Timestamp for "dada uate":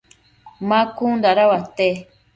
1.23-1.87